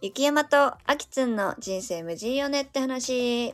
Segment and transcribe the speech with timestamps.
[0.00, 3.52] 雪山とあきつんの人生無人よねって話。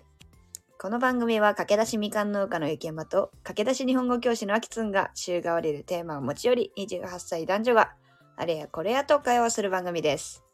[0.78, 7.94] この番組は駆け出しみかん農家の雪山と駆け出し日本語教師のあきつんが週替わりでテーマを持ち寄り28歳男女が
[8.36, 10.44] あれやこれやと会話をする番組です。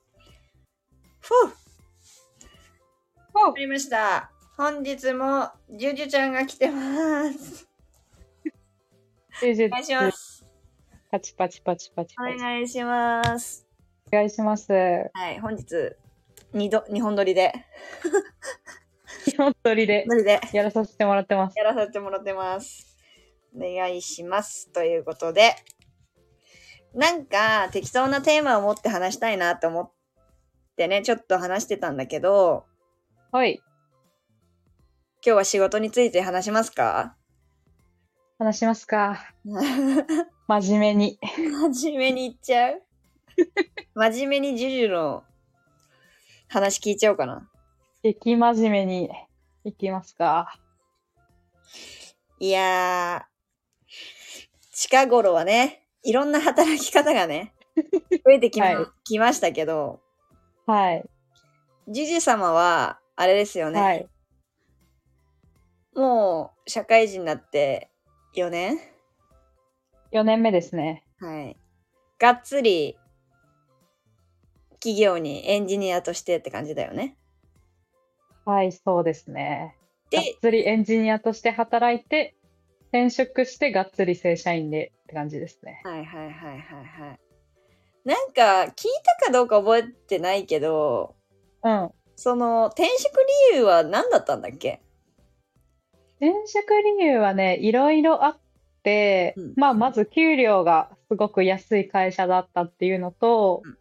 [1.19, 1.49] ふう
[3.35, 4.31] ほうありました。
[4.57, 7.69] 本日もジュジュちゃんが来てます。
[9.43, 10.47] おお願いします。
[11.11, 12.23] パチパチパチパチお。
[12.23, 13.70] 願いします。
[14.13, 14.73] お願いします。
[14.73, 15.95] はい、本日、
[16.53, 17.53] 二度、日本撮りで、
[19.25, 21.57] 日本撮りででやらさせてもらってます。
[21.57, 22.97] やらさせてもらってます。
[23.55, 24.69] お願いします。
[24.73, 25.55] ということで、
[26.93, 29.93] なんか適当なテーマを持って話したいなと思っ
[30.77, 32.67] てね、ちょっと話してたんだけど、
[33.31, 33.63] はい。
[35.23, 37.17] 今日は仕事について話しますか？
[38.41, 39.35] 話しますか。
[39.45, 40.05] 真
[40.49, 41.19] 真面目に。
[41.93, 42.83] 面目に言っちゃう？
[43.95, 45.25] 真面目にジュジュの
[46.49, 47.49] 話聞いちゃおうかな。
[48.03, 49.11] 激真面目に
[49.65, 50.59] いきますか。
[52.39, 53.95] いやー、
[54.73, 57.55] 近頃はね、いろんな働き方がね、
[58.25, 60.01] 増えてきま,、はいきましたけど、
[60.67, 61.05] はい。
[61.89, 63.81] ジュジュ様は、あれですよね。
[63.81, 64.09] はい。
[65.95, 67.91] もう、社会人になって
[68.35, 68.79] 4年
[70.13, 71.05] ？4年目ですね。
[71.19, 71.57] はい。
[72.19, 72.97] がっつり、
[74.83, 77.17] 企業にエンジニアとしてって感じだよね。
[78.47, 79.77] はい、そうですね。
[80.11, 82.35] がっで、つりエンジニアとして働いて、
[82.89, 85.83] 転職してがっつり正社員でって感じですね。
[85.85, 87.21] はいはいはいはいはい。
[88.05, 91.15] なんか、聞いたかどうか覚えてないけど、
[91.63, 91.91] うん。
[92.17, 93.15] その、転職
[93.53, 94.83] 理由は何だったんだっけ？
[96.19, 98.39] 転職理由はね、いろいろあっ
[98.83, 103.79] て、うんまあ、まず給料がすごく安い会社だったっていうのと、うん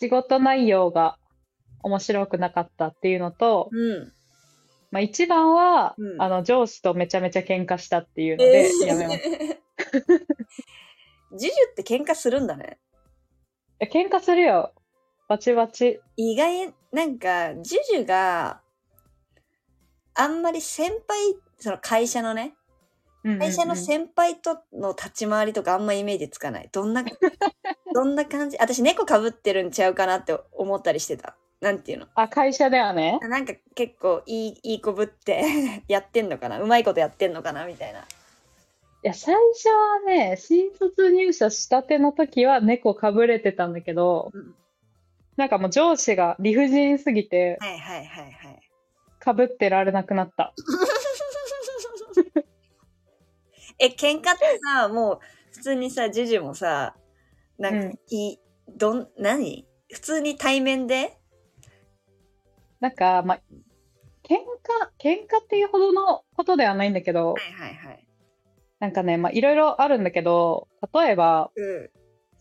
[0.00, 1.18] 仕事内容が
[1.82, 4.10] 面白くなかったっていうのと、うん。
[4.90, 9.20] まあ、一番は、うんあの、上司とめちゃめちゃ喧嘩したっていうので、やめます。
[11.36, 12.78] ジュジュって喧嘩するんだね。
[13.78, 14.72] え喧嘩するよ。
[15.28, 16.00] バチバチ。
[16.16, 18.62] 意外、なんか、ジュジュが、
[20.14, 22.54] あんまり先輩、その会社のね、
[23.22, 26.70] 会社の先輩との立ち回りとかあんまイメージつかない。
[26.72, 27.04] どんな、
[27.94, 28.56] どんな感じ？
[28.58, 31.36] 私猫かぶってるんちゃうかなって思ったりしてた。
[31.60, 32.06] なんていうの？
[32.14, 33.18] あ、会社ではね。
[33.22, 35.44] なんか結構いい、いい子ぶって
[35.88, 36.60] やってんのかな？
[36.60, 38.00] うまいことやってんのかなみたいな。
[38.00, 38.02] い
[39.02, 44.54] や、最初はね、新卒入社したての時は猫かぶれてたんだけど、うん
[45.36, 48.60] なんかもう上司が理不尽すぎて、はいはいはいはい。
[49.20, 50.52] かぶってられなくなった。
[53.78, 55.20] え、喧嘩ってさ、もう
[55.52, 56.94] 普通にさ、ジュジュもさ、
[57.60, 57.98] なんか
[58.76, 59.66] どん、何？
[59.92, 61.18] 普通に対面で？
[62.80, 63.40] なんか、まあ、
[64.22, 64.38] 喧嘩、
[64.98, 68.06] 喧嘩っていうほどのことではないんだけど、はいはいはい。
[68.78, 71.90] なんかね、まあ、いろいろあるんだけど、例えば、うん。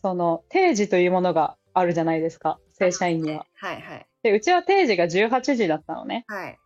[0.02, 3.46] その、定時というものがあるじゃないですか、正社員には。
[3.56, 4.08] はいはい。
[4.24, 6.24] で、うちは定時が18時だったのね。
[6.28, 6.58] はい。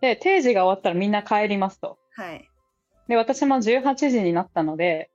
[0.00, 1.98] で、定時が終わったらみんな帰りますと。
[2.12, 2.48] はい。
[3.08, 5.10] で、私も18時になったので、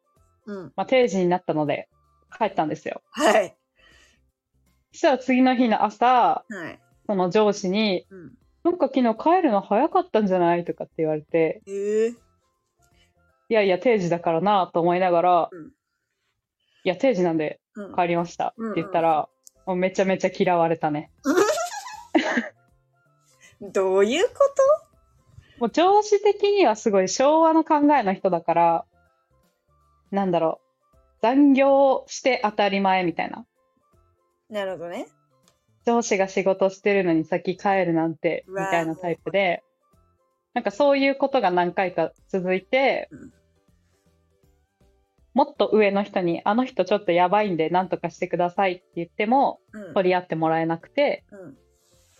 [0.45, 0.73] うん。
[0.75, 1.89] まあ、定時になったので、
[2.37, 3.01] 帰ったんですよ。
[3.11, 3.55] はい。
[4.91, 6.79] そしたら次の日の朝、はい。
[7.05, 8.33] その上司に、うん。
[8.63, 12.15] なんか昨日帰るの早かったんじゃないとかって言われて、えー、い
[13.49, 15.71] やいや、定時だからなと思いながら、うん
[16.85, 17.95] いや、定時なんでうん。
[17.95, 19.27] 帰りましたって言ったら、
[19.65, 21.11] もうめちゃめちゃ嫌われたね。
[23.61, 24.33] どういうこ
[25.59, 28.85] もう上司的にはすごい昭和の考えの人だから、
[30.09, 30.68] なんだろう、
[31.21, 33.37] 残業して当たり前みたいな。
[33.37, 35.07] となるほどね。
[35.85, 39.63] 上司が仕事してるのに先帰るなんて、みたいなタイプで、
[40.53, 43.33] なんかそういうことが何回か続いて、うん
[45.33, 49.93] もっと上の人に、あの人ちょっとやばいんで何とかしてくださいって言っても、うん。
[49.93, 51.57] 取り合ってもらえなくて、うん。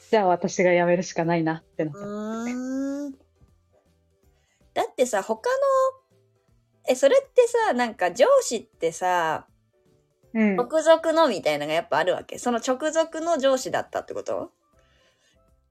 [0.10, 2.00] じゃあ私が辞めるしかないなってなった。
[2.00, 3.12] うーん。
[4.74, 5.56] だってさ、他の、
[6.90, 9.46] え、それってさ、なんか上司ってさ、
[10.34, 10.56] うん。
[10.58, 12.38] 直属のみたいなのがやっぱあるわけ？
[12.38, 14.52] その直属の上司だったってこと？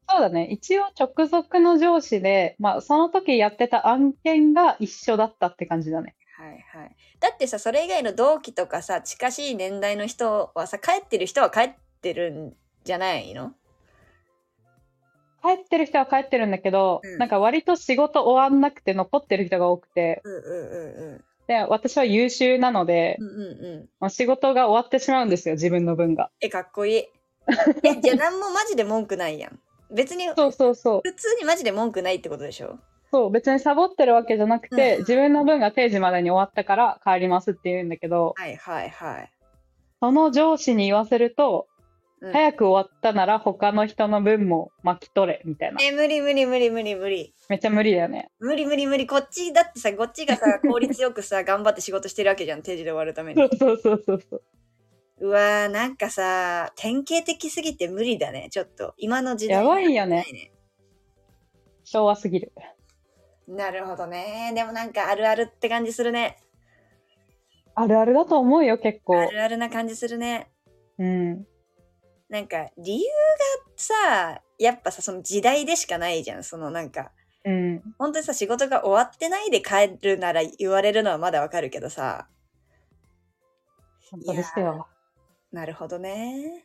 [0.09, 0.47] そうだね。
[0.47, 6.17] 一応直属の上司で、まあその時やってた案件が一緒だったって感じだね。
[6.37, 6.97] はいはい。
[7.21, 13.53] だってさ、それ以外の同期とかさ、近しい年代の人はさ、帰ってる人は帰ってるんじゃないの？
[15.57, 21.25] 帰ってる人は帰ってるんだけど、うんなんか割と仕事終わんなくて残ってる人が多くて、うんうんうんうん。
[21.47, 23.89] で、私は優秀なのでう、んうんうん。
[24.01, 26.31] まあ仕事が終わってしまうんですよ、自分の分が。
[26.41, 27.09] え、かっこいい。
[27.83, 29.59] え、じゃあ何もマジで文句ないやん。
[29.91, 31.01] 別に、そうそうそう。
[31.03, 32.79] 普通にマジで文句ないってことでしょ？
[33.11, 39.33] そう、別にサボってるわけじゃなくて、うん自分の分が定時までに終わったから帰りますって言うんだけど、はいはいはい。
[40.01, 41.67] その上司に言わせると、
[42.21, 45.81] うん早く終わったなら他の人の分も巻き取れ、みたいな。
[45.81, 47.33] え、無理無理無理無理無理。
[47.49, 48.31] めっちゃ無理だよね。
[48.41, 49.07] 無理無理無理。
[49.07, 52.63] こっちだってさ、こっちがさ、 効率よくさ、頑張って仕事してるわけじゃん。
[52.63, 53.57] 定時で終わるためにそう。
[53.57, 54.43] そうそうそうそう。
[55.21, 58.49] うわー、なんかさ、典型的すぎて無理だね。
[58.51, 58.95] ちょっと。
[58.97, 59.63] 今の時代。
[59.63, 60.51] やばいよねね。
[61.85, 62.53] 昭和すぎる。
[63.47, 64.53] なるほどね。
[64.55, 66.37] でもなんかあるあるって感じするね。
[67.75, 69.31] あるあるだと思うよ、結あ構。
[69.31, 70.51] るあるな感じするね。
[70.99, 71.47] うん。
[72.29, 76.45] なんか理由がさ、やっぱさ、その時代でしかないじゃん。
[76.45, 77.11] そのなんか、
[77.45, 77.95] うん。
[77.99, 82.29] 本当にさ、仕事が終わってないで帰るなら言われるのはまだわかるけどさ。
[84.11, 84.87] 本当ですよ。
[85.53, 86.65] なるほどね。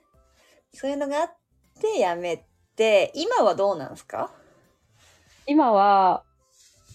[0.74, 1.36] そういうのがあっ
[1.80, 2.46] てやめ
[2.76, 4.32] て、今はどうなんすか？
[5.46, 6.24] 今は、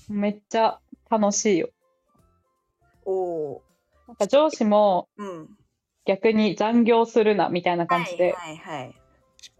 [0.09, 1.71] めっちゃ楽しいよ。
[3.07, 3.13] お
[3.53, 3.63] お
[4.07, 5.23] なんか上司もー。
[5.23, 5.49] うん。
[6.09, 8.95] 逆に残業するな、みたいな感じで、はいはいはい。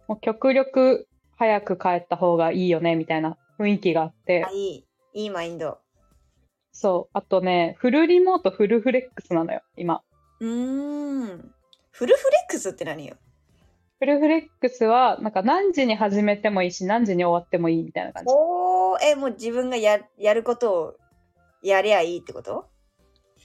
[0.07, 1.07] もう極力
[1.37, 4.85] 早く帰った方がいいよね、みたいな雰囲気があってあ、、いい。
[5.13, 5.77] いいマインド。
[6.71, 7.17] そう。
[7.17, 10.01] あとね、フルリモート、フルフレックスなのよ、今。
[10.39, 11.51] うーん。
[11.91, 13.15] フルフレックスって何よ？
[13.99, 18.31] フルフレックスは、なんか何時に始めてもいいし、何時に終わってもいいみたいな感じ。
[18.33, 20.95] おー、え、もう自分がややることを
[21.61, 22.69] やりゃいいってこと？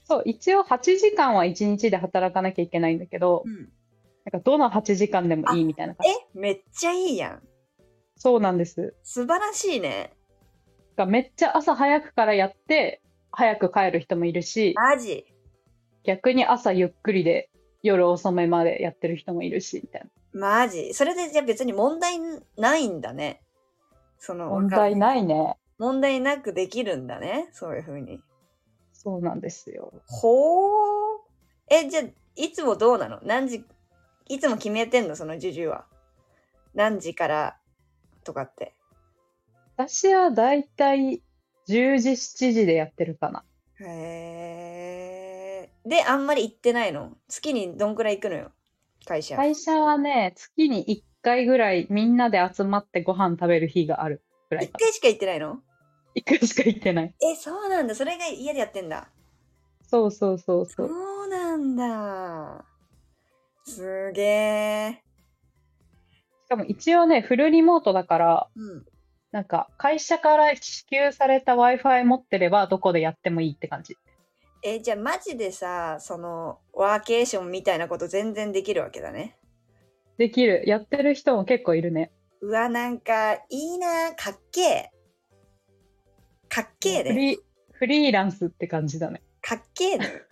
[0.04, 3.52] そう、一応8時間は1日で働かなきゃいけないんだけど、ん。
[4.24, 6.10] なんかどの8時間でもいいみたいな感じ。
[6.10, 7.42] え、めっちゃいいやん。
[8.16, 8.94] そうなんです。
[9.02, 10.12] 素晴らしいね。
[10.96, 13.02] がめっちゃ朝早くからやって、
[13.32, 15.26] 早く帰る人もいるし、マジ。
[16.04, 17.50] 逆に朝ゆっくりで
[17.82, 20.02] 夜遅めまでやってる人もいるし、みたい
[20.32, 20.40] な。
[20.40, 20.94] マジ。
[20.94, 22.18] それでじゃあ別に問題
[22.56, 23.42] ないんだね。
[24.18, 25.56] その、問題ないね。
[25.78, 27.48] 問題なくできるんだね。
[27.52, 28.20] そういうふうに。
[29.04, 29.92] そうなんですよ。
[30.06, 31.20] ほー。
[31.68, 32.04] え、じゃあ、
[32.36, 33.20] いつもどうなの？
[33.22, 33.64] 何時、
[34.28, 35.14] いつも決めてんの？
[35.14, 35.84] そのジュジュは。
[36.74, 37.56] 何時から
[38.24, 38.74] とかって。
[39.76, 41.22] 私はだいたい
[41.68, 43.44] 10時、7時でやってるかな。
[43.80, 45.88] へー。
[45.88, 47.12] で、あんまり行ってないの？
[47.28, 48.52] 月にどんくらい行くのよ？
[49.04, 49.36] 会社。
[49.36, 55.58] 会社はね、月に1回ぐらいみんなで集まってご飯食べる日があるぐらいか一回しか行ってないの？
[56.14, 56.20] な。
[56.20, 57.14] 1回しか行ってない。
[57.22, 57.94] え、そうなんだ。
[57.94, 59.08] それが家でやってんだ。
[59.86, 60.74] そうそうそうそ。
[60.76, 60.88] そう
[61.26, 62.64] うなんだ。
[63.64, 65.02] すげえ。
[66.44, 68.84] しかも一応ね、フルリモートだから、うん。
[69.32, 73.96] なんか会社から支給された Wi-Fi 持ってればどこでやってもいいって感じ。
[74.62, 79.36] え、じゃあマジでさ、その、ワーケーションみたいなこと全然できるわけだね。
[80.16, 80.62] できる。
[80.66, 82.12] やってる人も結構いるね。
[82.40, 84.93] うわ、なんか、いいな、かっけえ。
[86.48, 87.10] かっけえね。
[87.12, 87.38] フリー、
[87.72, 89.22] フリーランスって感じだね。
[89.40, 90.22] かっけえね。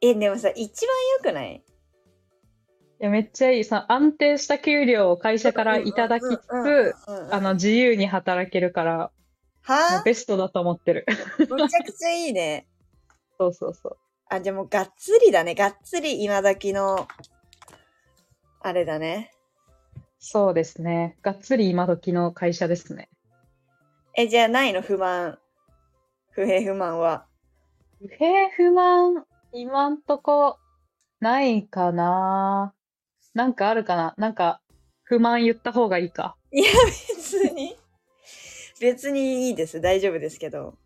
[0.00, 1.56] え、でもさ、一番良くない？
[1.56, 3.64] いや、めっちゃいい。
[3.64, 9.10] その安定した給料を会社からいただきつつ、うんうんうんうんあの、自由に働けるから、も
[9.62, 11.06] はうベストだと思ってる。
[11.08, 12.66] あめちゃくちゃいいね。
[13.38, 13.98] そうそうそう。
[14.28, 15.54] あ、じゃあもうがっつりだね。
[15.54, 17.08] がっつり今時の、
[18.60, 19.32] あれだね。
[20.18, 21.18] そうですね。
[21.22, 23.08] がっつり今時の会社ですね。
[24.16, 25.38] え、じゃあないの不満。
[26.30, 27.26] 不平不満は。
[28.00, 30.58] 不平不満、今んとこ、
[31.20, 32.74] ないかな。
[33.34, 34.60] なんかあるかななんか、
[35.02, 36.36] 不満言った方がいいか。
[36.52, 36.70] いや、
[37.16, 37.76] 別に。
[38.80, 39.80] 別にいいです。
[39.80, 40.76] 大丈夫ですけど。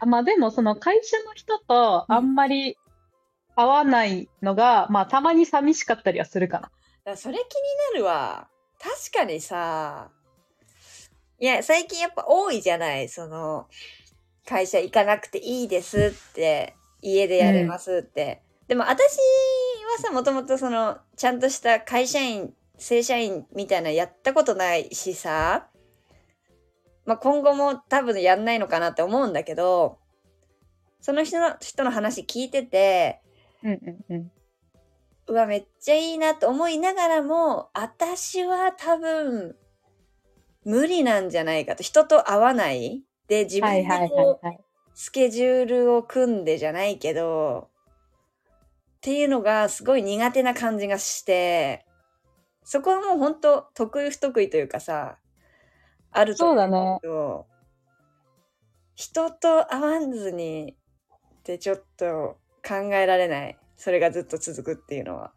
[0.00, 2.78] あまあでも、その会社の人とあんまり
[3.54, 6.62] 合わないのが、まあたまに寂しかったりはするかな。
[6.62, 6.74] だか
[7.10, 7.44] らそれ気に
[7.94, 8.48] なるわ。
[8.78, 10.10] 確かにさ、
[11.38, 13.08] いや、最近やっぱ多いじゃない。
[13.08, 13.68] その、
[14.46, 18.42] 会社行かなくていいですって、家でやれますって。
[18.68, 25.68] でも私はさ、もともとその、ちゃんとした会社員、正社員みたいなのやったことないしさ、
[27.04, 29.98] まあ、今後も多分やんないのかなって思うんだけど、
[31.00, 33.20] その人の人の話聞いてて、
[33.62, 34.30] うんうんうん。
[35.28, 39.56] うわ、めっちゃいいなと思いながらも、私は多分、
[40.66, 41.82] 無理なんじゃないかと。
[41.82, 43.02] 人と会わない？
[43.28, 44.60] で、自分はいはいはいでこう、はい。
[44.94, 47.70] スケジュールを組んでじゃないけど、
[48.96, 51.86] っていうのがすごい苦手な感じがして、
[52.64, 55.18] そこはもう本当得意不得意というかさ、
[56.10, 56.98] あると思だね。
[57.00, 57.46] けど、
[58.96, 60.74] 人と会わずに
[61.38, 63.58] ってちょっと考えられない。
[63.76, 65.32] それがずっと続くっていうのは。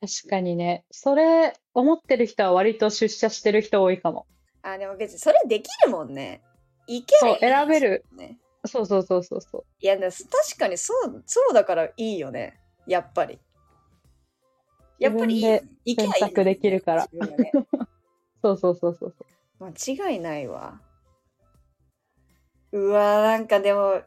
[0.00, 0.84] 確かにね。
[0.90, 4.26] それ、思ってる人は割と出社してる人多いかも。
[4.62, 6.42] あ、でも別にそれできるもんね。
[6.86, 8.04] いけそう、選べる。
[8.16, 8.38] ね。
[8.64, 9.64] そうそうそうそうそう。
[9.80, 10.12] いや、確
[10.58, 12.60] かにそう、そうだからいいよね。
[12.86, 13.38] やっぱり。
[14.98, 15.42] やっぱりい
[15.84, 17.50] いいけばいい選択できるからね
[18.40, 19.26] そうそうそうそうそ
[19.66, 19.72] う。
[19.98, 20.80] 間違いないわ。
[22.72, 24.02] うわーなんかでも、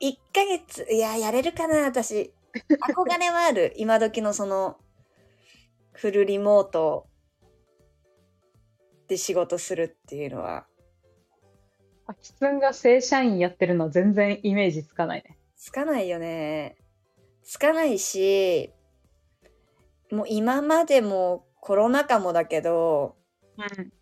[0.00, 2.32] 1ヶ月、いや、やれるかな、私。
[2.92, 3.72] 憧れはある。
[3.76, 4.76] 今時のその、
[5.92, 7.06] フルリモート
[9.08, 10.66] で仕事するっていうのは、
[12.06, 15.38] あきつんが正社員やってるの全然イメージつかないね。
[15.56, 16.76] つかないよね。
[17.44, 18.72] つかないし、
[20.10, 23.16] もう今までもコロナ禍もだけど、
[23.56, 23.92] うん。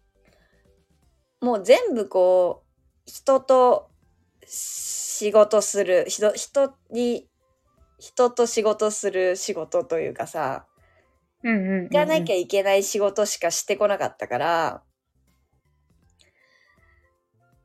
[1.40, 2.70] もう全部こう、
[3.06, 3.90] 人と
[4.46, 7.28] 仕事する、人、人に、
[7.98, 10.66] 人と仕事する仕事というかさ、
[11.42, 11.84] うんうんうんうん。
[11.84, 14.82] 行かなきゃいけない仕事しかしてこなかったから、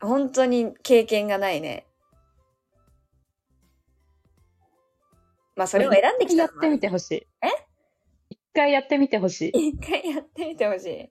[0.01, 1.87] 本当に経験がないね。
[5.55, 7.27] まあそれを選んできたやってみてほしい。
[7.41, 7.47] え？
[8.29, 9.69] 一回やってみてほしい。
[9.69, 11.09] 一回やってみてほしい。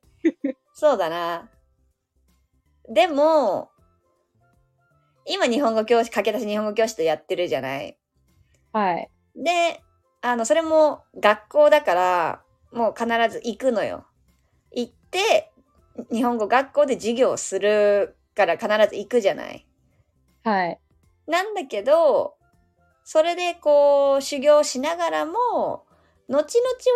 [0.74, 1.50] そうだな。
[2.88, 3.70] でも、
[5.26, 7.98] 今日本語教師、駆け出し日本語教師とやってるじゃない。
[8.72, 9.10] はい。
[9.34, 9.82] で、
[10.20, 12.43] あの、それも学校だから、
[12.74, 14.04] もう必ず行くのよ。
[14.72, 15.52] 行って、
[16.12, 19.66] 日本語学校で授業をするから必ず行くじゃない。
[20.42, 20.80] はい。
[21.28, 22.34] なんだけど、
[23.04, 25.86] それでこう、修行しながらも、
[26.28, 26.42] 後々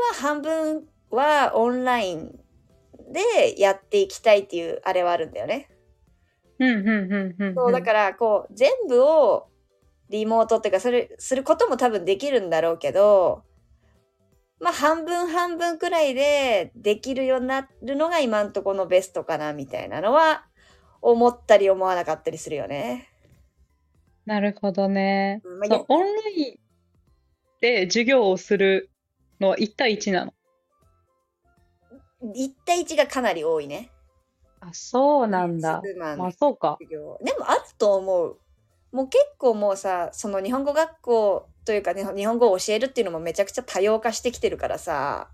[0.08, 2.38] は半分はオンライン
[3.12, 5.70] でやっていきたいっていうあれはあるんだよね。
[7.54, 9.48] そう、だからこう、全部を
[10.10, 13.44] リモートっていうか、それ、することも多分できるんだろうけど、
[14.60, 20.46] まあ半分半分くらいでできるようになるのが今んとこのベストかなみたいなのは
[21.00, 23.08] 思ったり思わなかったりするよね。
[24.26, 25.40] なるほどね。
[25.44, 26.58] うんまあオンライン
[27.60, 28.90] で授業をする
[29.40, 30.34] のは1対1なの
[32.22, 33.90] ？1対1がかなり多いね。
[34.60, 35.80] あ、そうなんだ。
[35.96, 36.78] まあそうか。
[36.80, 38.38] でもあると思う。
[38.90, 45.28] もう結構もうさ、その日本語学校というか、ね、日本語を教えるっていうのもめちゃくちゃ多様化してきてるからさ、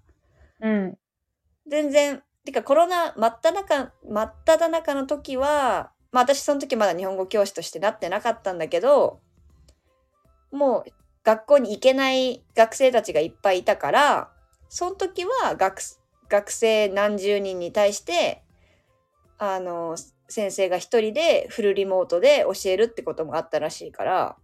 [0.61, 0.99] うん。
[1.69, 9.21] 全然、てかコロナ真っ只中、真っ只中の時は、まあ私その時まだ日本語教師としてなってなかったんだけど、
[10.51, 10.85] もう
[11.23, 14.33] 学校に行けない学生たちがいっぱいいたから、
[14.69, 15.81] その時は学
[16.29, 18.43] 学生何十人に対して、
[19.39, 19.97] あの、
[20.29, 24.37] 先生が一人でフルリモートで教えるってこともあったらしいから、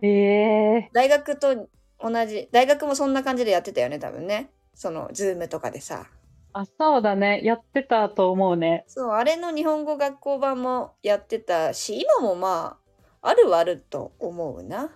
[0.00, 1.68] ええ大学と
[2.00, 4.50] 同じ、大学もそんな感じでやってたよね、多分ね。
[4.74, 6.06] その、ズームとかでさ。
[6.52, 7.40] あ、そうだね。
[7.42, 8.84] やってたと思うね。
[8.86, 12.78] そう、あれの日本語学校版もやってたし、今もま
[13.22, 14.92] あ、あるはあると思うな。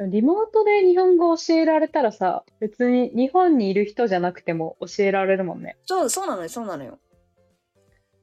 [0.00, 5.76] リモートで日本語教えられたらさ、別に日本にいる人じゃなくても教えられるもんね。
[5.84, 6.98] そう、そうなのよ、そうなのよ。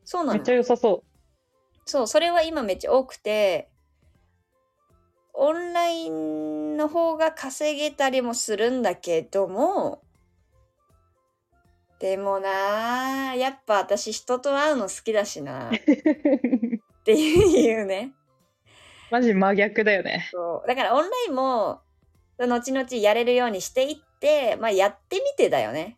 [0.03, 1.03] そうなのめっちゃ良さそ
[1.85, 3.69] そう、それは今めっちゃ多くて、
[5.41, 10.01] オンラインの方が稼げたりもするんだけども、
[11.99, 15.77] でもなあやっぱ私人と会うの好きだしな っう。
[17.05, 18.11] ていうね。
[19.11, 20.27] マジ真逆だよね。
[20.29, 20.67] そう。
[20.67, 21.81] だからオンラインも、
[22.37, 25.97] 後々やれるようにしていって、まあやってみてだよね。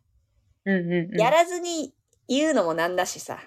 [0.65, 1.19] うんうんうん。
[1.19, 1.95] やらずに
[2.27, 3.39] 言うのもなんだしさ。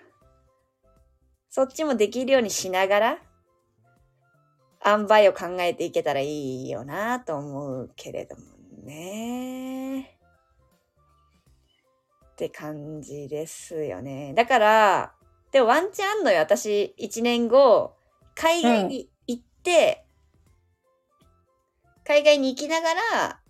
[1.50, 3.18] そっちもできるようにしながら、
[4.86, 8.42] 塩梅を考えていけたらいいよなと思うけれども
[8.84, 10.18] ね。
[12.32, 14.34] って感じですよね。
[14.34, 15.12] だから、
[15.52, 16.40] でもワンチャンあんのよ。
[16.40, 17.94] 私、一年後、
[18.34, 20.04] 海外に行って、
[22.04, 23.40] 海外に行きながら、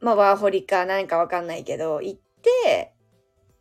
[0.00, 2.20] まあ、ワーホリか何かわかんないけど、行っ
[2.64, 2.94] て、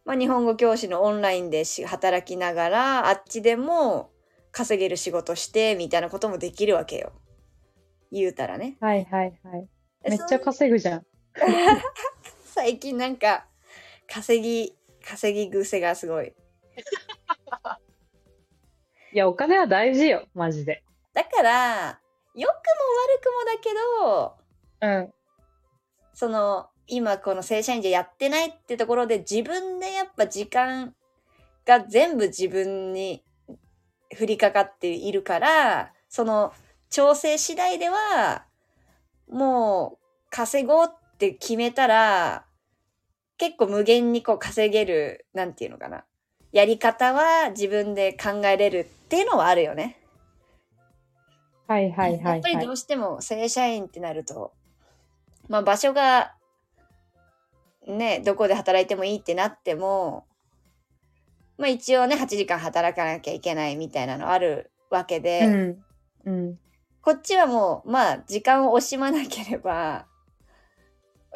[0.05, 4.10] まあ、日本語教師のオンラインでし働きながら、あっちでも
[4.51, 7.13] 稼げる仕事して、みたいなこともできるわけよ。
[8.11, 8.77] 言うたらね。
[8.79, 9.67] はいはいはい。
[10.09, 11.05] めっちゃ稼ぐじゃん。
[12.45, 13.47] 最近なんか、
[14.07, 16.33] 稼ぎ、稼ぎ癖がすごい。
[19.13, 20.83] いや、お金は大事よ、マジで。
[21.13, 22.01] だから、
[22.35, 22.59] 良くも悪
[23.21, 24.35] くもだけど、
[24.81, 25.13] うん。
[26.13, 30.93] その、今この正社員じゃやってないってところで自分でやっぱ時間
[31.65, 33.23] が全部自分に
[34.19, 36.53] 降りかかっているから、その
[36.89, 38.45] 調整次第では、
[39.29, 42.45] もう稼ごうっって決めたら、
[43.37, 46.03] 結構無限にこう稼げる、なんていうのかな。
[46.51, 49.99] やり方は自分で考えれるっていうのはあるよね。
[51.67, 52.33] はいはいはい、はい。
[52.33, 54.51] やっぱりどうしても正社員ってなると、
[55.47, 56.33] まあ場所が
[57.87, 60.25] ね、どこで働いてもいいってなっても、
[61.61, 65.85] まあ一応ね、8時間働かなきゃいけないみたいなのあるわけで、うん。
[66.25, 66.59] うん。
[67.03, 70.07] こっちはもう、まあ時間を惜しまなければ、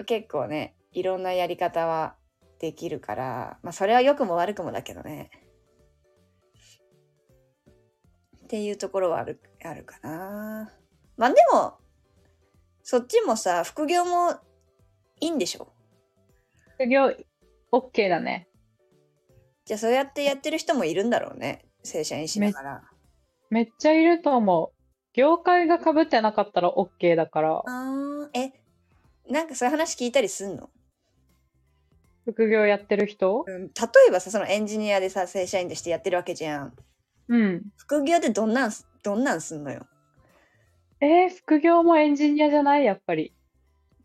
[0.07, 2.15] 結構ね、いろんなやり方は
[2.57, 5.29] できるから、まあそれは良くも悪くもだけどね。
[8.45, 10.73] っていうところはある、あるかな。
[11.17, 11.77] まあでも、
[12.81, 14.31] そっちもさ、副業も
[15.19, 15.71] いいんでしょ？
[16.77, 17.11] 副業、
[17.71, 18.47] OK だね。
[19.65, 21.65] じゃあそうやってやってる人もいるんだろうね。
[21.83, 22.83] 正社員しながら。
[23.49, 24.75] めっちゃいると思う。
[25.13, 28.53] 業界が被ってなかったら OK だから、あーえ、
[29.29, 30.69] なんかそういう話聞いたりすんの？
[32.25, 33.45] 副業やってる人？
[33.47, 33.71] うん、例
[34.09, 36.73] えばさ、そのエンジニアでさ、正社員としてやってるわけじゃん。
[37.29, 37.61] うん。
[37.77, 39.85] 副業でどんなんす、どんなんすんのよ？
[41.01, 42.85] えー、副業もエンジニアじゃない？
[42.85, 43.33] やっぱり。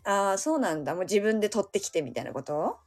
[0.04, 0.94] ああ、そうなんだ。
[0.94, 2.78] もう自分で取ってきてみたいなこと？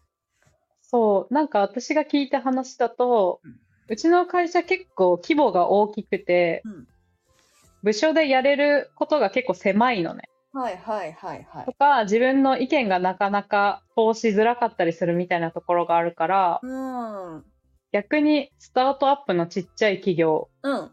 [0.93, 1.33] そう。
[1.33, 3.59] なんか私が聞いた話だと、うん
[3.89, 6.88] うちの会社結構規模が大きくて、うん
[7.83, 10.29] 部署でやれることが結構狭いのね。
[10.53, 11.73] はいはいはいはいと。
[11.73, 17.43] か、自分の意見がなかなか通しづらかったりするみたいなところがあるから、うん。
[17.91, 20.91] 逆にスタートアップのちっちゃい企業うん。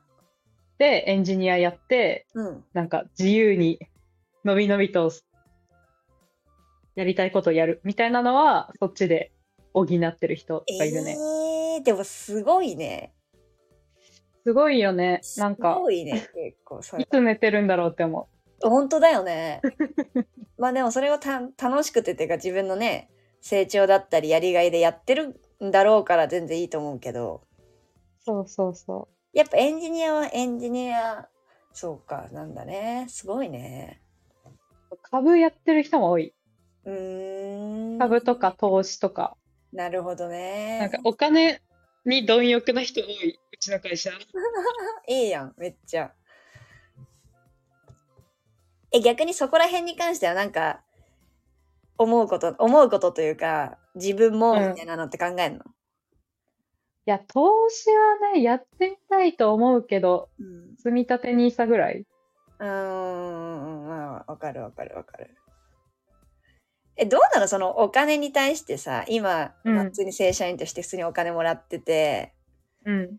[0.79, 2.65] でエンジニアやって、うん。
[2.73, 3.79] なんか自由に
[4.45, 5.13] のびのびと
[6.97, 9.31] やりたいことをやるみたいなのは、そっちで
[9.73, 11.17] 補ってる人がいるね。
[11.77, 13.13] えー、でもすごいね。
[14.45, 15.21] すごいよね。
[15.37, 17.07] なんかす、ごいね、結構それい。
[17.11, 18.29] つ寝てるんだろうって思
[18.63, 19.61] 本当だよね。
[20.59, 28.25] まあでもそれをた楽しくてっていうか自分のね、成長だったりやりがいでやってるんだろうから全然いいと思うけど、う。
[28.25, 31.29] そうそうそやっぱエンジニアはエンジニア、
[31.73, 33.07] そうか、なんだね。
[33.09, 34.03] すごいね。
[34.91, 34.97] う。
[35.03, 36.35] 株やってる人も多い。
[36.85, 37.99] うーん。
[37.99, 39.37] 株とか投資とか。
[39.73, 40.79] なるほどね。
[40.81, 41.61] なんかお金
[42.05, 43.39] に貪欲な人多い。
[43.53, 44.11] うちの会社。
[45.07, 46.13] いいやん、めっちゃ。
[48.93, 50.83] え、逆にそこら辺に関してはなんか、
[51.99, 62.07] 思うこと、思うことというか、自分もうんみたいなのって考えんの、いや、投資はね、やってみたいと思うけど、うん、積み立て NISA ぐらい
[62.61, 65.35] うーん、まあわかるわかるわかる。
[67.01, 67.49] え、どうなの？
[67.49, 69.75] そのお金に対してさ、今、うん。
[69.75, 72.35] まあ普通に正社員として普通にお金もらってて、
[72.85, 73.17] うん。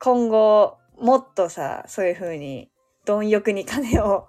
[0.00, 2.70] 今後、もっとさ、そういう風に、
[3.04, 4.26] 貪欲に金を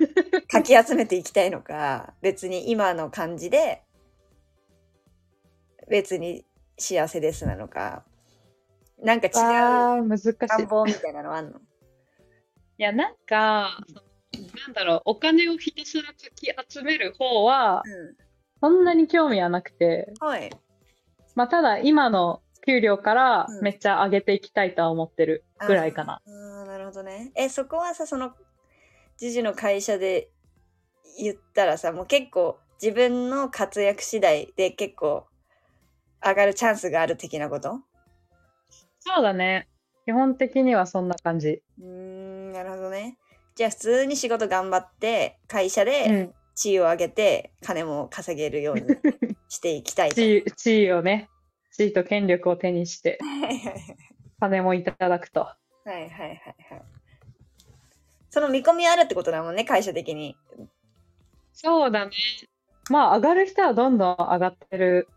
[0.50, 3.82] かき集めていきたいのか、別に今の感じで、
[5.90, 6.46] 別に
[6.78, 8.02] 幸せですなのか、
[8.98, 10.34] なんか違う難しい。
[10.38, 11.58] 願望みたいなのあんの？
[12.78, 13.78] いや、なんか、
[14.66, 18.16] なんだろう、お金をひたすらかき集める方は、う
[18.60, 20.24] そんなに興味はなくて、ん。
[20.24, 20.50] はい。
[21.34, 26.22] まあ、ただ今の給料からうんめっちゃ上げていきたいとは思ってるぐらいかな。
[26.26, 27.32] あーなるほどね。
[27.34, 28.32] え、そこはさ、その、
[29.18, 30.30] ジジの会社で
[31.18, 35.26] 言ったらさ、もう結構自分の活躍次第で結構
[36.24, 37.80] 上がるチャンスがある的なこと？
[39.00, 39.68] そうだね。
[40.06, 41.62] 基本的にはそんな感じ。
[41.78, 43.18] うーん、なるほどね。
[43.54, 46.34] じゃあ普通に仕事頑張って、会社うでん。
[46.56, 48.82] 地位を上げて、金も稼げるように
[49.48, 50.16] していきたいと。
[50.16, 51.28] 地位、地位をね、
[51.72, 53.18] 地位と権力を手にして、
[54.40, 55.40] 金もいただくと。
[55.40, 56.82] はいはいはいはい。
[58.30, 60.36] その見込みあるってことだもんね、会社的に。
[61.52, 62.12] そうだね。
[62.90, 65.08] まあ、上がる人はどんどん上がってる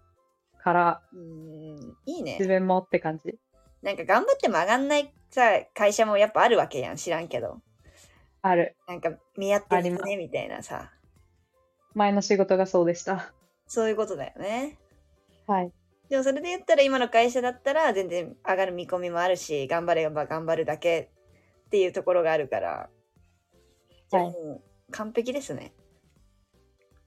[0.63, 2.47] から、うーん、いいね自。
[2.47, 3.39] 分もって感じ。
[3.81, 5.41] なんか頑張っても上がんないさ、
[5.73, 7.59] 会社もやっぱあるわけやん、知らんけど。
[8.49, 8.75] ある。
[8.87, 10.91] なんか見合ってるね、みたいなさ。
[11.93, 13.33] 前の仕事がそうでした。
[13.67, 14.77] そういうことだよね。
[15.47, 15.71] はい。
[16.09, 21.09] でもそれで言ったら今の会社だったら全然上がる見込みもあるし、頑張れば頑張るだけ
[21.65, 22.89] っていうところがあるから。
[24.09, 25.73] じゃあはいもう完璧ですね。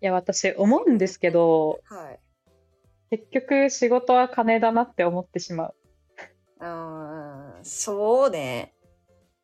[0.03, 2.21] いや、私思うんですけど、はい。
[3.11, 5.75] 結局仕事は金だなって思ってしまう。
[6.61, 8.75] あーそうね。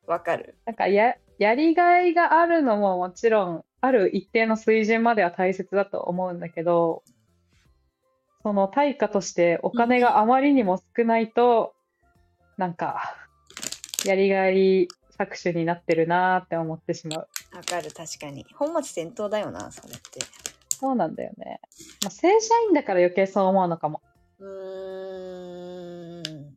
[0.07, 0.59] わかる。
[0.67, 7.03] なんかや、やりがいがあるのももちろん、ある一定の水準までは大切だと思うんだけど、
[8.43, 11.75] その対価としてお金があまりにも少ないと、
[12.57, 13.15] なんか、
[14.05, 17.29] やりがい搾取になってるなーって思ってしまう。
[17.55, 18.47] わかる、確かに。
[18.55, 20.21] 本末転倒だよな、それって。
[20.69, 21.61] そうなんだよね。
[22.03, 24.01] まあ、正社員だから余計そう思うのかも。
[24.39, 26.57] うーん。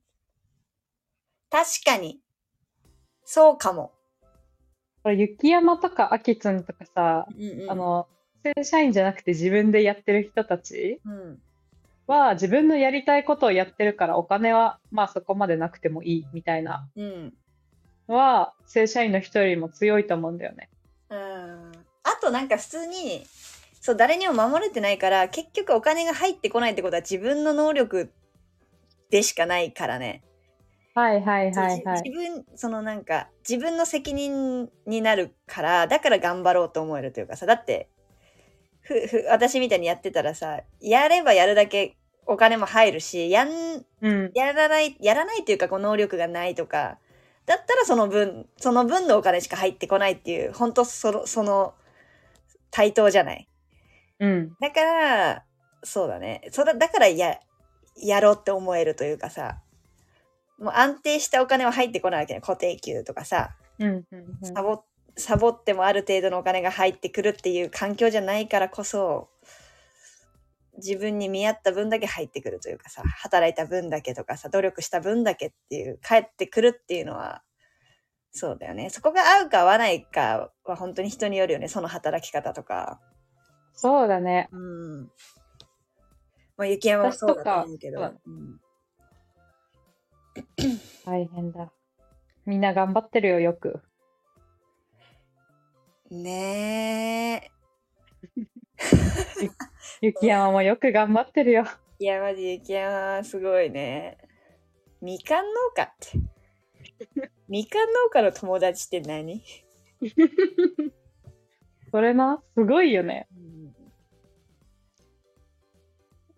[1.49, 2.21] 確かに。
[3.25, 3.93] そうかも。
[5.05, 8.07] 雪山とかあきつんとかさ、うんうんあ、の、
[8.43, 11.41] 正社員じゃなくて自分でやってる人たちうん。
[12.07, 17.33] は自分のやりたいことをやってるからお金はまあそこまでなくてもいいみたいなうん。
[18.07, 20.69] のは正社員の人よりも強いと思うんだよね。
[21.09, 21.71] うん。
[22.03, 23.23] あとなんか普通に、
[23.81, 28.11] そう、誰にも守れてないから、結局お金が入ってこないってことは自分の能力
[29.09, 30.23] でしかないからね。
[30.99, 32.03] はいはいはいはい。
[32.03, 37.89] じ自分、そのなんか、自分の責任になるから、だから頑張ろうと思えるというかさ、だって、
[38.81, 43.49] ふ、ふ、私みたいにやってたらさ、やればやるだけお金も入るし、やん、
[44.01, 44.31] うん。
[44.33, 46.97] やらない、やらないというか、こう能力がないとか、
[47.45, 51.75] だったらその分、その分のお金しか入ってこないっていう、本当その、その、
[52.71, 53.47] 対等じゃない。
[54.19, 54.55] うん。
[54.59, 55.43] だから、
[55.81, 56.41] そうだね。
[56.51, 57.39] そうだ、だからや、
[57.95, 59.61] やろうって思えるというかさ、
[60.59, 62.41] もう安定したお金は入ってこないわけね。
[62.41, 63.87] 固定給とかさ、うん。
[63.87, 64.83] うんうんサボ、
[65.15, 69.29] サボってもある程度のお金が入ってくるっていう環境じゃないからこそ、
[70.77, 77.43] 自分に見合った分だけ入ってくるというかさ、働いた分だけとかさ、努力した分だけっていう、返ってくるっていうのは、
[78.31, 78.89] そうだよね。
[78.89, 81.67] そこが合うか合わないかは本当に人によるよね。
[81.67, 82.99] その働き方とか。
[83.73, 84.49] そうだね。
[84.51, 85.03] うん。
[86.57, 88.01] まあ、雪山もそうだと思うけど。
[88.01, 88.59] うん
[91.05, 91.71] 大変だ。
[92.45, 93.81] みんな頑張ってるよ、よく。
[96.11, 97.51] ねえ。
[100.01, 101.65] 雪山もよく頑張ってるよ。
[101.99, 104.17] いや、マジ雪山すごいね。
[105.01, 106.19] みかん農家って。
[107.47, 109.43] みかん農家の友達って何、
[111.91, 113.27] それな、すごいよね。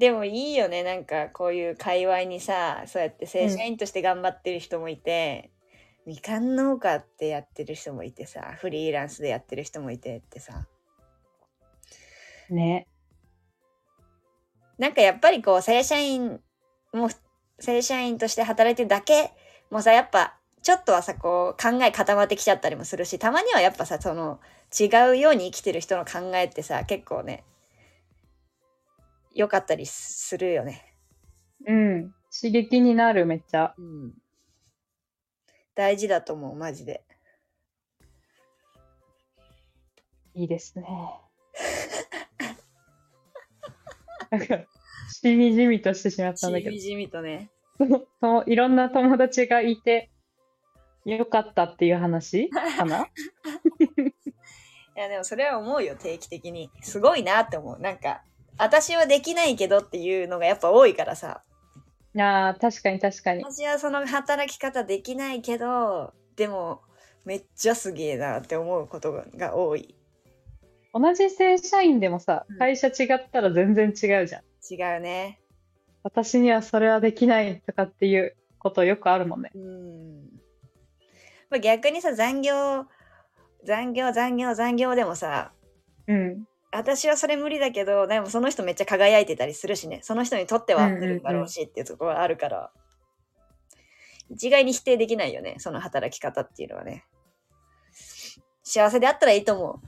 [0.01, 0.81] でもいいよね。
[0.81, 5.51] なんかこういう界隈にさ、そうやって正社員として頑張ってる人もいて、
[6.07, 10.65] みかん農家ってやってる人もいてさ、フリーランスでやってる人もいてってさ。
[12.49, 12.87] ね。
[14.79, 16.39] なんかやっぱりこう正社員
[16.91, 17.09] もう
[17.59, 19.35] 正社員として働いてるだけ
[19.69, 20.33] もうさやっぱ
[20.63, 24.39] ちょっとはさこう考え固まってきちゃったりもするしたまにはやっぱさその
[24.79, 27.43] 違うように生きてる人の考えってさ結構ね
[29.33, 30.95] 良かったりするよね。
[31.67, 32.13] うん。
[32.33, 33.73] 刺激になる、めっちゃ。
[33.77, 34.13] うん。
[35.75, 37.03] 大事だと思うマジで。
[40.33, 40.85] いいですね。
[44.29, 44.59] なんか、
[45.11, 46.81] しみじみとしてしまったんだけどしみ。
[46.81, 47.49] じみとね。
[47.77, 50.09] そのそのいろんな友達がいて、
[51.05, 52.49] よかったっていう話？
[52.49, 53.07] かな？
[54.95, 56.69] いやでもそれは思うよ定期的に。
[56.81, 57.79] すごいなって思う。
[57.79, 58.23] なんか
[58.61, 61.41] 私はできないけどっていうのがやっぱ多いからさ。
[62.15, 63.43] ああ、確かに確かに。
[63.43, 66.81] 私はその働き方できないけど、でも、
[67.25, 69.95] めっちゃすげえなって思うことがが多い。
[70.93, 74.43] 同じ正社員でもさうん、会社違ったら全然違うじゃん。
[74.69, 75.41] 違うね。
[76.03, 79.51] 私にはそれはできないとかっていうことよくあるもんね。
[79.55, 80.21] うん。
[81.49, 82.85] まあ、逆にさ、残業、
[83.65, 85.51] 残業、残業、残業でもさ、
[86.07, 86.45] うん。
[86.71, 89.99] 私はそれ無理だけど、でもその人めっちゃ輝いてたりするしね。
[90.03, 92.71] その人にとっては合ってるんだろうしっていうところがあるから。
[94.29, 95.55] 一概に否定できないよね。
[95.57, 97.05] その働き方っていうのはね。
[98.63, 99.81] 幸せであったらいいと思う。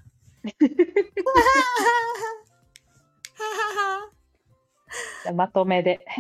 [5.34, 6.06] まとめで。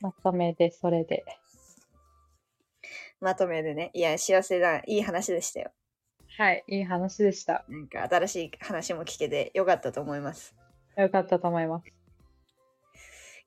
[0.00, 1.24] まとめで、それで。
[3.20, 3.92] まとめでね。
[3.94, 4.78] いや、幸せだ。
[4.86, 5.70] いい話でしたよ。
[6.36, 7.64] はい、いい話でした。
[7.68, 10.54] なんか新しい話も聞けてよかったと思います。
[10.96, 11.86] よかったと思います。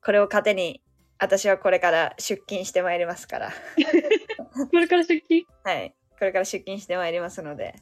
[0.04, 0.82] これを糧に、
[1.18, 3.50] 私はこれから出勤してまいりますから。
[4.70, 5.44] これから出勤？
[5.64, 5.94] はい。
[6.18, 7.74] これから出勤してまいりますので、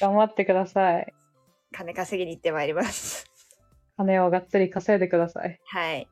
[0.00, 1.14] 頑張ってください。
[1.72, 3.30] 金稼ぎに行ってまいります。
[3.96, 5.58] 金をがっつり稼いでください。
[5.64, 6.08] はい。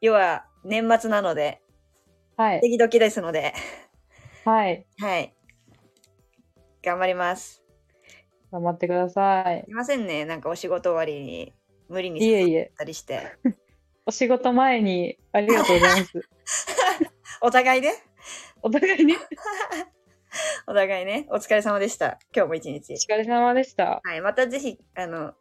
[0.00, 1.62] 要は、年末なので、
[2.36, 2.60] はい。
[2.60, 3.54] ドキドキですので、
[4.44, 4.86] はい。
[4.98, 5.34] はい。
[6.82, 7.62] 頑張ります。
[8.50, 9.64] 頑張ってください。
[9.66, 10.24] すいませんね。
[10.24, 11.54] なんかお仕事終わりに
[11.88, 13.36] 無理にいえいえたりして。
[14.06, 16.28] お仕事前にありがとうございます。
[17.42, 17.92] お互いね。
[18.62, 19.14] お互いに？
[20.66, 21.26] お互いね。
[21.30, 22.18] お疲れ様でした。
[22.34, 22.96] 今日も一日お。
[22.96, 24.00] 疲れ様でした。
[24.02, 24.20] はい。
[24.20, 25.34] またぜひ、あの、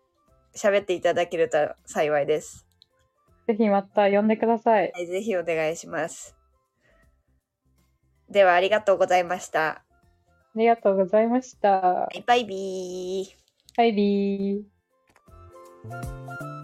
[0.55, 2.67] 喋っていただけると幸いです。
[3.47, 4.91] ぜひまた呼んでください。
[4.93, 5.07] はい。
[5.07, 6.35] ぜひお願いします。
[8.29, 9.86] では、ありがとうございました。
[10.57, 11.81] ありがとうございました。
[11.81, 13.77] バイバイビー。
[13.77, 14.63] バイビー。
[14.63, 16.56] す。